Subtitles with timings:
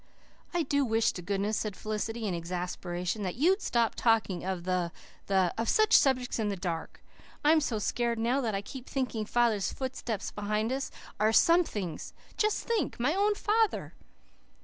[0.51, 4.91] "I do wish to goodness," said Felicity in exasperation, "that you'd stop talking of the
[5.27, 7.03] the of such subjects in the dark.
[7.45, 12.13] I'm so scared now that I keep thinking father's steps behind us are SOMETHING'S.
[12.35, 13.93] Just think, my own father!"